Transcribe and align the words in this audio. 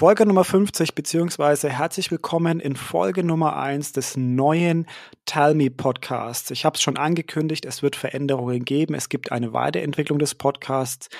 Folge 0.00 0.24
Nummer 0.24 0.44
50 0.44 0.94
beziehungsweise 0.94 1.68
herzlich 1.68 2.10
willkommen 2.10 2.58
in 2.58 2.74
Folge 2.74 3.22
Nummer 3.22 3.58
1 3.58 3.92
des 3.92 4.16
neuen 4.16 4.86
Tell 5.26 5.52
Me 5.52 5.70
Podcasts. 5.70 6.50
Ich 6.52 6.64
habe 6.64 6.76
es 6.76 6.80
schon 6.80 6.96
angekündigt, 6.96 7.66
es 7.66 7.82
wird 7.82 7.96
Veränderungen 7.96 8.64
geben. 8.64 8.94
Es 8.94 9.10
gibt 9.10 9.30
eine 9.30 9.52
Weiterentwicklung 9.52 10.18
des 10.18 10.34
Podcasts. 10.34 11.10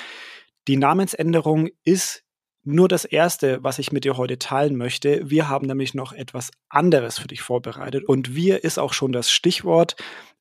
Die 0.67 0.79
Namensänderung 0.79 1.69
ist 1.85 2.25
nur 2.65 2.89
das 2.89 3.05
Erste, 3.05 3.63
was 3.63 3.79
ich 3.79 3.93
mit 3.93 4.05
dir 4.05 4.17
heute 4.17 4.39
teilen 4.39 4.77
möchte. 4.77 5.29
Wir 5.29 5.51
haben 5.51 5.67
nämlich 5.67 5.93
noch 5.93 6.15
etwas 6.15 6.51
anderes 6.71 7.19
für 7.19 7.29
dich 7.29 7.43
vorbereitet 7.43 8.09
und 8.09 8.35
wir 8.35 8.65
ist 8.65 8.79
auch 8.79 8.95
schon 8.95 9.13
das 9.13 9.31
Stichwort. 9.31 9.95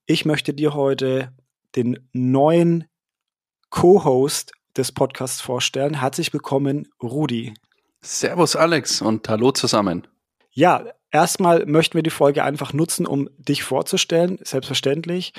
Ich 0.06 0.24
möchte 0.24 0.54
dir 0.54 0.76
heute 0.76 1.34
den 1.76 2.08
neuen 2.14 2.86
Co-Host 3.70 4.54
des 4.78 4.94
Podcasts 4.94 5.42
vorstellen. 5.42 6.00
Herzlich 6.00 6.32
willkommen, 6.32 6.88
Rudi. 7.04 7.54
Servus 8.02 8.56
Alex 8.56 9.02
und 9.02 9.28
hallo 9.28 9.52
zusammen. 9.52 10.08
Ja, 10.52 10.86
erstmal 11.12 11.66
möchten 11.66 11.96
wir 11.96 12.04
die 12.04 12.10
Folge 12.10 12.44
einfach 12.44 12.74
nutzen, 12.74 13.06
um 13.06 13.30
dich 13.38 13.64
vorzustellen, 13.64 14.40
selbstverständlich. 14.42 15.34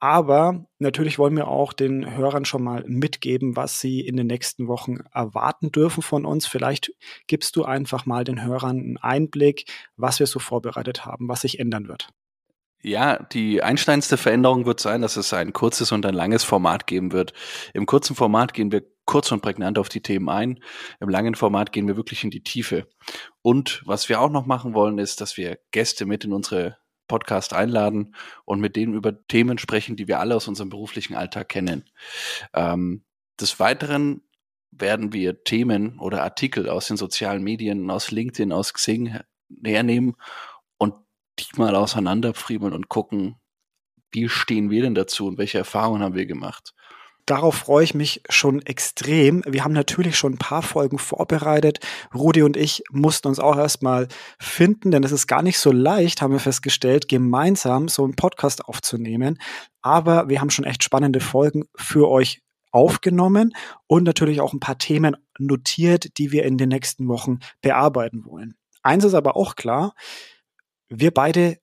Aber 0.00 0.66
natürlich 0.78 1.18
wollen 1.18 1.36
wir 1.36 1.48
auch 1.48 1.72
den 1.72 2.16
Hörern 2.16 2.44
schon 2.44 2.62
mal 2.62 2.84
mitgeben, 2.86 3.56
was 3.56 3.80
sie 3.80 4.00
in 4.00 4.16
den 4.16 4.26
nächsten 4.26 4.66
Wochen 4.66 4.98
erwarten 5.12 5.72
dürfen 5.72 6.02
von 6.02 6.24
uns. 6.24 6.46
Vielleicht 6.46 6.92
gibst 7.26 7.56
du 7.56 7.64
einfach 7.64 8.06
mal 8.06 8.24
den 8.24 8.42
Hörern 8.42 8.78
einen 8.78 8.96
Einblick, 8.98 9.70
was 9.96 10.18
wir 10.18 10.26
so 10.26 10.38
vorbereitet 10.38 11.04
haben, 11.04 11.28
was 11.28 11.42
sich 11.42 11.58
ändern 11.58 11.88
wird. 11.88 12.08
Ja, 12.82 13.18
die 13.18 13.62
einsteinste 13.62 14.16
Veränderung 14.16 14.64
wird 14.64 14.80
sein, 14.80 15.02
dass 15.02 15.16
es 15.16 15.32
ein 15.32 15.52
kurzes 15.52 15.92
und 15.92 16.06
ein 16.06 16.14
langes 16.14 16.44
Format 16.44 16.86
geben 16.86 17.12
wird. 17.12 17.32
Im 17.74 17.84
kurzen 17.84 18.14
Format 18.14 18.54
gehen 18.54 18.70
wir 18.70 18.82
kurz 19.06 19.32
und 19.32 19.40
prägnant 19.40 19.78
auf 19.78 19.88
die 19.88 20.02
Themen 20.02 20.28
ein. 20.28 20.60
Im 21.00 21.08
langen 21.08 21.34
Format 21.34 21.72
gehen 21.72 21.86
wir 21.86 21.96
wirklich 21.96 22.24
in 22.24 22.30
die 22.30 22.42
Tiefe. 22.42 22.86
Und 23.42 23.82
was 23.86 24.08
wir 24.08 24.20
auch 24.20 24.30
noch 24.30 24.46
machen 24.46 24.74
wollen, 24.74 24.98
ist, 24.98 25.20
dass 25.20 25.36
wir 25.36 25.58
Gäste 25.70 26.04
mit 26.06 26.24
in 26.24 26.32
unsere 26.32 26.76
Podcast 27.08 27.54
einladen 27.54 28.14
und 28.44 28.60
mit 28.60 28.76
denen 28.76 28.94
über 28.94 29.26
Themen 29.28 29.58
sprechen, 29.58 29.96
die 29.96 30.08
wir 30.08 30.20
alle 30.20 30.34
aus 30.34 30.48
unserem 30.48 30.70
beruflichen 30.70 31.14
Alltag 31.14 31.48
kennen. 31.48 31.84
Ähm, 32.52 33.04
des 33.40 33.60
Weiteren 33.60 34.22
werden 34.72 35.12
wir 35.12 35.44
Themen 35.44 35.98
oder 36.00 36.22
Artikel 36.22 36.68
aus 36.68 36.88
den 36.88 36.96
sozialen 36.96 37.42
Medien, 37.42 37.90
aus 37.90 38.10
LinkedIn, 38.10 38.52
aus 38.52 38.74
Xing 38.74 39.20
hernehmen 39.64 40.16
die 41.38 41.44
mal 41.56 41.74
auseinanderfriemeln 41.74 42.72
und 42.72 42.88
gucken, 42.88 43.36
wie 44.10 44.28
stehen 44.28 44.70
wir 44.70 44.82
denn 44.82 44.94
dazu 44.94 45.26
und 45.26 45.38
welche 45.38 45.58
Erfahrungen 45.58 46.02
haben 46.02 46.14
wir 46.14 46.26
gemacht. 46.26 46.74
Darauf 47.26 47.56
freue 47.56 47.82
ich 47.82 47.92
mich 47.92 48.22
schon 48.28 48.62
extrem. 48.62 49.42
Wir 49.44 49.64
haben 49.64 49.72
natürlich 49.72 50.16
schon 50.16 50.34
ein 50.34 50.38
paar 50.38 50.62
Folgen 50.62 50.98
vorbereitet. 50.98 51.80
Rudi 52.14 52.42
und 52.42 52.56
ich 52.56 52.84
mussten 52.92 53.26
uns 53.26 53.40
auch 53.40 53.56
erstmal 53.56 54.06
finden, 54.38 54.92
denn 54.92 55.02
es 55.02 55.10
ist 55.10 55.26
gar 55.26 55.42
nicht 55.42 55.58
so 55.58 55.72
leicht, 55.72 56.22
haben 56.22 56.32
wir 56.32 56.38
festgestellt, 56.38 57.08
gemeinsam 57.08 57.88
so 57.88 58.04
einen 58.04 58.14
Podcast 58.14 58.64
aufzunehmen. 58.64 59.38
Aber 59.82 60.28
wir 60.28 60.40
haben 60.40 60.50
schon 60.50 60.64
echt 60.64 60.84
spannende 60.84 61.18
Folgen 61.18 61.64
für 61.74 62.08
euch 62.08 62.42
aufgenommen 62.70 63.54
und 63.88 64.04
natürlich 64.04 64.40
auch 64.40 64.52
ein 64.52 64.60
paar 64.60 64.78
Themen 64.78 65.16
notiert, 65.38 66.18
die 66.18 66.30
wir 66.30 66.44
in 66.44 66.58
den 66.58 66.68
nächsten 66.68 67.08
Wochen 67.08 67.40
bearbeiten 67.60 68.24
wollen. 68.24 68.54
Eins 68.82 69.02
ist 69.02 69.14
aber 69.14 69.36
auch 69.36 69.56
klar, 69.56 69.94
wir 70.88 71.10
beide 71.10 71.58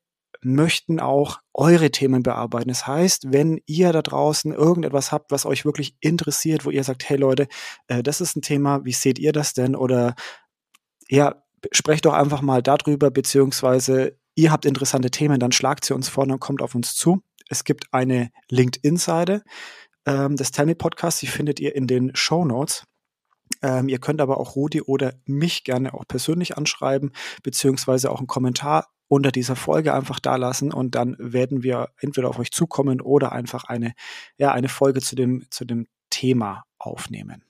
möchten 0.45 0.99
auch 0.99 1.39
eure 1.53 1.91
Themen 1.91 2.23
bearbeiten. 2.23 2.69
Das 2.69 2.87
heißt, 2.87 3.31
wenn 3.31 3.61
ihr 3.65 3.91
da 3.93 4.01
draußen 4.01 4.51
irgendetwas 4.53 5.11
habt, 5.11 5.31
was 5.31 5.45
euch 5.45 5.65
wirklich 5.65 5.95
interessiert, 5.99 6.65
wo 6.65 6.69
ihr 6.69 6.83
sagt, 6.83 7.07
hey 7.09 7.17
Leute, 7.17 7.47
äh, 7.87 8.03
das 8.03 8.21
ist 8.21 8.35
ein 8.35 8.41
Thema, 8.41 8.85
wie 8.85 8.93
seht 8.93 9.19
ihr 9.19 9.31
das 9.31 9.53
denn? 9.53 9.75
Oder 9.75 10.15
ja, 11.09 11.43
sprecht 11.71 12.05
doch 12.05 12.13
einfach 12.13 12.41
mal 12.41 12.61
darüber, 12.61 13.11
beziehungsweise 13.11 14.17
ihr 14.35 14.51
habt 14.51 14.65
interessante 14.65 15.11
Themen, 15.11 15.39
dann 15.39 15.51
schlagt 15.51 15.85
sie 15.85 15.93
uns 15.93 16.09
vor 16.09 16.23
und 16.23 16.39
kommt 16.39 16.61
auf 16.61 16.75
uns 16.75 16.95
zu. 16.95 17.21
Es 17.49 17.63
gibt 17.63 17.85
eine 17.91 18.31
LinkedIn-Seite 18.49 19.43
ähm, 20.05 20.35
des 20.35 20.51
Tell 20.51 20.65
Me 20.65 20.75
Podcasts, 20.75 21.19
die 21.19 21.27
findet 21.27 21.59
ihr 21.59 21.75
in 21.75 21.87
den 21.87 22.15
Show 22.15 22.45
Notes. 22.45 22.85
Ähm, 23.61 23.87
ihr 23.89 23.99
könnt 23.99 24.21
aber 24.21 24.39
auch 24.39 24.55
Rudi 24.55 24.81
oder 24.81 25.13
mich 25.25 25.63
gerne 25.63 25.93
auch 25.93 26.07
persönlich 26.07 26.57
anschreiben, 26.57 27.11
beziehungsweise 27.43 28.11
auch 28.11 28.19
einen 28.19 28.27
Kommentar 28.27 28.89
unter 29.13 29.31
dieser 29.31 29.55
Folge 29.55 29.93
einfach 29.93 30.19
da 30.19 30.35
lassen 30.37 30.73
und 30.73 30.95
dann 30.95 31.15
werden 31.19 31.61
wir 31.61 31.89
entweder 31.99 32.29
auf 32.29 32.39
euch 32.39 32.51
zukommen 32.51 32.99
oder 32.99 33.31
einfach 33.31 33.65
eine, 33.65 33.93
ja, 34.37 34.51
eine 34.51 34.69
Folge 34.69 35.01
zu 35.01 35.15
dem, 35.15 35.45
zu 35.51 35.65
dem 35.65 35.87
Thema 36.09 36.63
aufnehmen. 36.79 37.43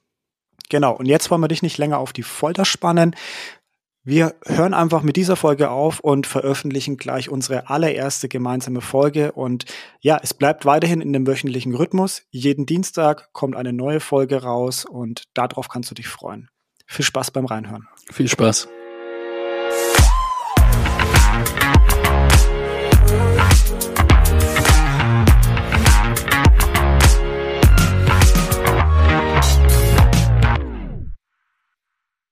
Genau, 0.69 0.94
und 0.94 1.06
jetzt 1.06 1.31
wollen 1.31 1.41
wir 1.41 1.47
dich 1.47 1.62
nicht 1.62 1.78
länger 1.78 2.00
auf 2.00 2.12
die 2.12 2.24
Folter 2.24 2.66
spannen. 2.66 3.16
Wir 4.03 4.35
hören 4.46 4.74
einfach 4.74 5.01
mit 5.03 5.16
dieser 5.16 5.38
Folge 5.38 5.69
auf 5.69 6.01
und 6.01 6.28
veröffentlichen 6.28 6.97
gleich 6.97 7.29
unsere 7.29 7.69
allererste 7.69 8.28
gemeinsame 8.28 8.81
Folge. 8.81 9.31
Und 9.31 9.63
ja, 10.01 10.19
es 10.22 10.34
bleibt 10.34 10.66
weiterhin 10.66 11.00
in 11.00 11.13
dem 11.13 11.25
wöchentlichen 11.25 11.74
Rhythmus. 11.74 12.24
Jeden 12.30 12.66
Dienstag 12.66 13.31
kommt 13.31 13.56
eine 13.56 13.72
neue 13.72 14.01
Folge 14.01 14.44
raus 14.44 14.84
und 14.84 15.24
darauf 15.34 15.69
kannst 15.69 15.90
du 15.91 15.95
dich 15.95 16.09
freuen. 16.09 16.50
Viel 16.85 17.06
Spaß 17.06 17.31
beim 17.31 17.45
Reinhören. 17.45 17.88
Viel 18.12 18.28
Spaß. 18.28 18.68